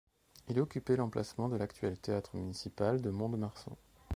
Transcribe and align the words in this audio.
Il 0.49 0.59
occupait 0.59 0.95
l’emplacement 0.95 1.47
de 1.47 1.55
l'actuel 1.57 1.99
théâtre 1.99 2.35
municipal 2.35 3.01
de 3.03 3.11
Mont-de-Marsan. 3.11 3.75